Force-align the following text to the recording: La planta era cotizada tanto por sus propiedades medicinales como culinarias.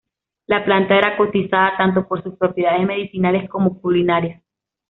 La 0.47 0.65
planta 0.65 0.95
era 0.95 1.15
cotizada 1.15 1.77
tanto 1.77 2.07
por 2.07 2.23
sus 2.23 2.33
propiedades 2.35 2.87
medicinales 2.87 3.47
como 3.47 3.79
culinarias. 3.79 4.41